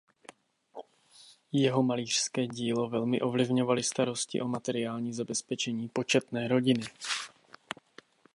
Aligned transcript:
Jeho 1.51 1.83
malířské 1.83 2.47
dílo 2.47 2.89
velmi 2.89 3.21
ovlivňovaly 3.21 3.83
starosti 3.83 4.41
o 4.41 4.47
materiální 4.47 5.13
zabezpečení 5.13 5.87
početné 5.89 6.47
rodiny. 6.47 6.83